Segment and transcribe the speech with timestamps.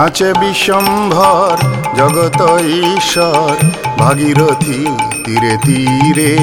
[0.00, 1.56] নাচে বিশ্বম্ভর
[1.96, 3.66] জগত ঈশ্বর।
[3.98, 4.86] ভাগীরথী
[5.24, 6.38] তীরে তীরে,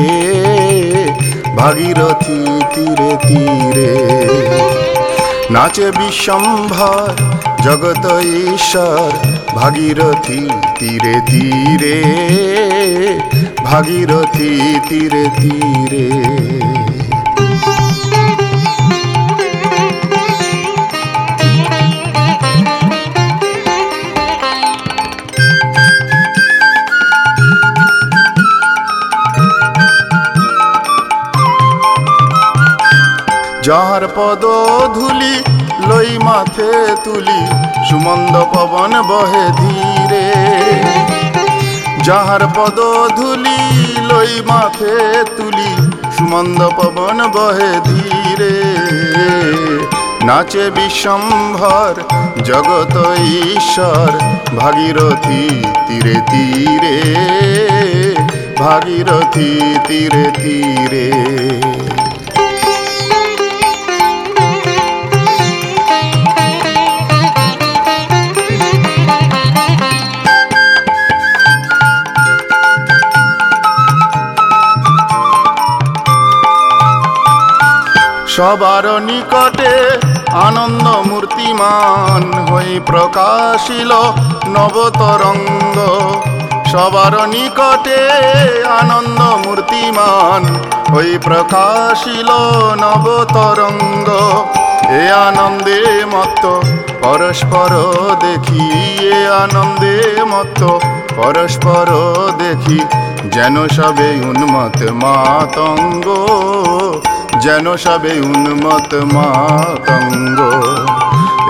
[1.55, 3.91] ভাগীরথী তীরে তীরে।
[5.49, 7.13] নাচে বিশ্বম্ভর
[7.63, 8.21] জগত
[8.53, 10.49] ঈশ্বর। ভাগীরথী
[10.79, 12.03] তীরে তীরে,
[13.63, 16.56] ভাগীরথী তীরে তীরে।
[33.67, 34.43] যাহার পদ
[34.95, 35.35] ধুলি
[35.87, 36.71] লই মাথে
[37.03, 37.39] তুলি,
[37.89, 40.27] সুমন্দ পবন বহে ধীরে।
[42.03, 42.77] যাহার পদ
[43.15, 43.59] ধুলি
[44.01, 44.95] লই মাথে
[45.37, 48.55] তুলি, সুমন্দ পবন বহে ধীরে।
[50.25, 51.93] নাচে বিশ্বম্ভর
[52.43, 52.95] জগত
[53.55, 54.11] ঈশ্বর,
[54.55, 56.97] ভাগীরথী তীরে তীরে,
[58.59, 61.11] ভাগীরথী তীরে তীরে।
[78.37, 79.73] সবার নিকটে
[80.47, 83.91] আনন্দ মূর্তিমান হই প্রকাশিল
[84.55, 85.77] নবতরঙ্গ।
[86.71, 87.99] সবার নিকটে
[88.79, 90.43] আনন্দ মূর্তিমান
[90.91, 92.29] হই প্রকাশিল
[92.83, 94.09] নবতরঙ্গ।
[95.01, 95.79] এ আনন্দে
[96.13, 96.43] মত্ত,
[97.03, 97.71] পরস্পর
[98.25, 98.65] দেখি,
[99.13, 99.97] এ আনন্দে
[100.33, 100.61] মত্ত,
[101.15, 101.87] পরস্পর
[102.39, 102.79] দেখি,
[103.33, 106.07] যেন সবে উন্মত মাতঙ্গ।
[107.47, 110.39] যেন সবে উন্মত মাতঙ্গ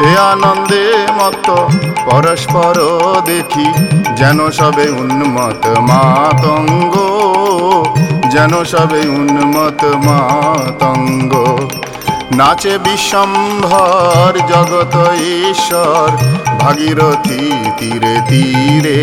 [0.09, 0.85] এ আনন্দে
[1.17, 1.47] মত
[2.05, 2.75] পরস্পর
[3.25, 3.67] দেখি,
[4.19, 6.95] যেন সবে উন্মত মাতঙ্গ
[8.33, 11.33] যেন সবে উন্মত মাতঙ্গ
[12.37, 14.95] নাচে বিশ্বম্ভর জগত
[15.49, 16.07] ঈশ্বর,
[16.59, 17.43] ভাগীরথী
[17.79, 18.99] তীরে তীরে,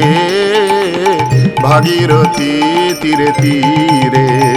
[1.62, 2.54] ভাগীরথী
[3.02, 4.53] তীরে তীরে।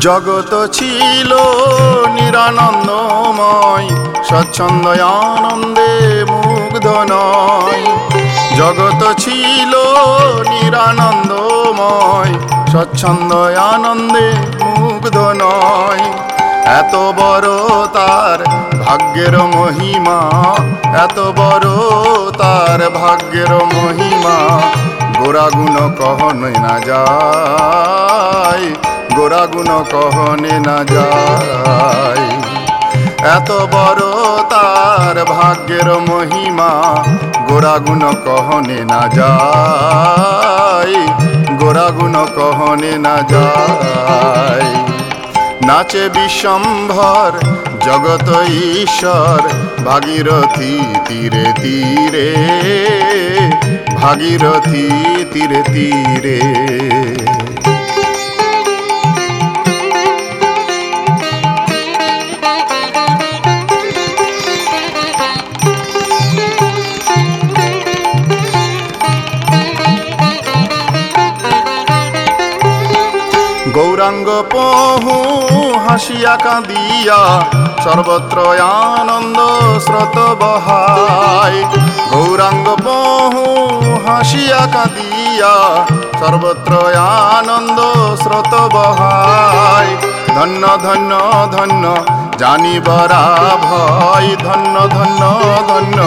[0.00, 1.32] জগত ছিল
[2.16, 3.88] নিরানন্দময়
[4.28, 5.92] স্বচ্ছন্দ আনন্দে
[6.32, 7.84] মুগ্ধ নয়
[8.56, 9.72] জগত ছিল
[10.52, 12.32] নিরানন্দময়
[12.72, 13.32] স্বচ্ছন্দ
[13.72, 14.28] আনন্দে
[14.78, 16.04] মুগ্ধ নয়
[16.80, 17.50] এত বড়
[17.92, 18.38] তার
[18.84, 20.20] ভাগ্যের মহিমা,
[21.04, 21.68] এত বড়
[22.38, 24.36] তার ভাগ্যের মহিমা,
[25.18, 28.66] গোরাগুণ কহনই না যায়।
[29.18, 32.26] গোরাগুণ কহনে না যায়।
[33.36, 34.02] এত বড়
[34.50, 36.72] তার ভাগ্যের মহিমা
[37.48, 40.94] গোরা গুণ কহনে না যায়।
[41.58, 44.68] গোরা গুণ কহনে না যায়।
[45.66, 47.32] নাচে বিশ্বম্ভর
[47.80, 48.28] জগত
[48.82, 49.40] ঈশ্বর
[49.84, 50.74] ভাগীরথী
[51.08, 52.30] তীরে তীরে,
[53.96, 54.86] ভাগীরথী
[55.32, 56.40] তীরে তীরে।
[76.18, 77.20] হাসিয়া কাঁদিয়া
[77.84, 78.38] সর্বত্র
[78.94, 79.38] আনন্দ
[79.84, 81.58] স্রোত বহায়
[82.12, 83.44] গৌরাঙ্গ পহু
[84.06, 85.54] হাসিয়া কাঁদিয়া
[86.20, 86.72] সর্বত্র
[87.30, 87.78] আনন্দ
[88.22, 89.92] স্রোত বহায়
[90.28, 91.12] ধন্য ধন্য
[91.54, 91.84] ধন্য
[92.40, 93.24] জানিবরা
[93.64, 95.22] ভয় ধন্য ধন্য
[95.70, 95.98] ধন্য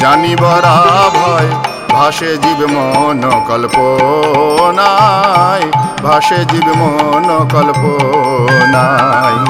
[0.00, 0.76] জানিবরা
[1.16, 1.50] ভয়
[2.00, 5.70] ভাসে জীব মন কল্পনায়,
[6.02, 9.44] ভাসে জীব মন কল্পনায়।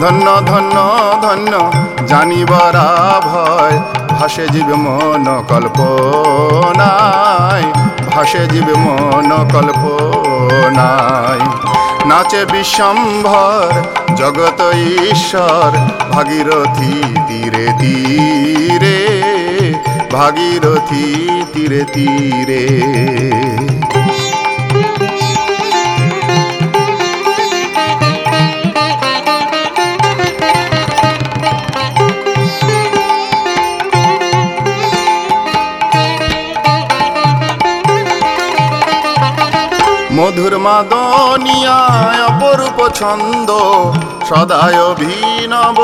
[0.00, 0.76] ধন্য ধন্য
[1.22, 1.70] ধন্য
[2.06, 3.80] জানিবরা ভয়
[4.10, 7.64] ভাসে জীব মন কল্পনায়,
[8.14, 11.40] ভাসে জীব মন কল্পনায়।
[12.06, 13.72] নাচে বিশ্বম্ভর
[14.16, 14.72] জগত
[15.10, 15.72] ঈশ্বর,
[16.12, 19.19] ভাগীরথী তীরে তীরে।
[20.12, 21.06] ভাগীরথী
[21.52, 22.64] তীরে তীরে।
[40.16, 43.50] মধুর মাদনিয়ায় অপরূপ ছন্দ
[44.28, 45.78] সদায় অভিনব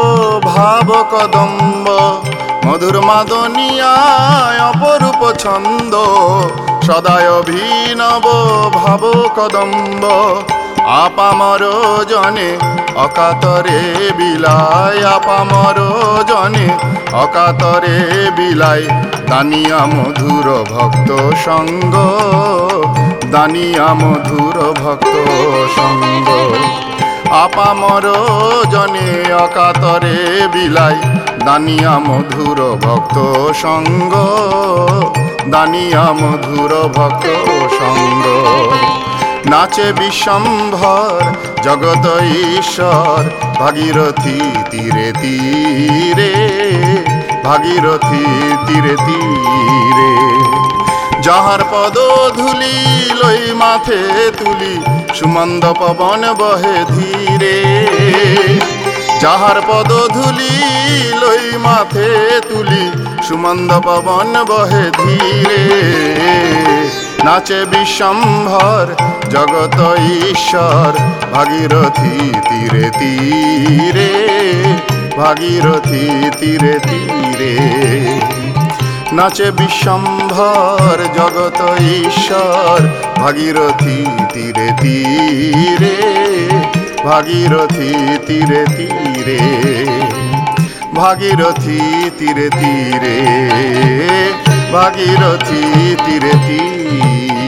[0.51, 1.87] ভাব কদম্ব
[2.67, 5.95] মধুর মাদনিয়ায় অপরূপ ছন্দ,
[6.87, 8.27] সদায় অভিনব
[8.75, 9.03] ভাব
[9.37, 10.03] কদম্ব।
[11.03, 11.63] আপামর
[12.09, 12.51] জনে
[12.97, 13.81] অকাতরে
[14.19, 15.79] বিলায় আপামর
[16.29, 16.67] জনে
[17.13, 17.97] অকাতরে
[18.37, 18.85] বিলায়।
[19.29, 21.11] দানিয়া মধুর ভক্ত
[21.45, 21.95] সঙ্গ,
[23.31, 25.15] দানিয়া মধুর ভক্ত
[25.77, 26.29] সঙ্গ।
[27.31, 28.05] আপামর
[28.71, 30.97] জনে অকাতরে বিলাই।
[31.45, 33.17] দানিয়া মধুর ভক্ত
[33.53, 34.13] সঙ্গ,
[35.49, 37.27] দানিয়া মধুর ভক্ত
[37.79, 38.25] সঙ্গ।
[39.47, 41.21] নাচে বিশ্বম্ভর
[41.63, 42.07] জগত
[42.59, 43.23] ঈশ্বর,
[43.59, 44.41] ভাগীরথী
[44.71, 46.35] তীরে তীরে,
[47.45, 48.27] ভাগীরথী
[48.67, 49.76] তীরে তীরে।
[51.27, 51.97] যাহার পদ
[52.37, 52.77] ধুলি
[53.15, 54.01] লই মাথে
[54.39, 54.75] তুলি,
[55.15, 57.59] সুমন্দ পবন বহে ধীরে।
[59.21, 60.55] যাহার পদ ধুলি
[61.21, 62.09] লই মাথে
[62.49, 62.85] তুলি,
[63.29, 65.63] সুমন্দ পবন বহে ধীরে।
[67.25, 68.87] নাচে বিশ্বম্ভর
[69.31, 69.97] জগত
[70.31, 70.93] ঈশ্বর,
[71.35, 72.19] ভাগীরথী
[72.49, 74.13] তীরে তীরে,
[75.17, 77.55] ভাগীরথী তীরে তীরে।
[79.17, 81.61] নাচে বিশ্বম্ভর জগত
[82.07, 82.79] ঈশ্বর।
[83.23, 83.99] ভাগীরথী
[84.33, 85.97] তীরে তীরে,
[87.05, 87.93] ভাগীরথী
[88.27, 89.41] তীরে তীরে,
[90.95, 91.81] ভাগীরথী
[92.19, 93.17] তীরে তীরে,
[94.73, 95.63] ভাগীরথী
[96.05, 97.46] তীরে তীরে।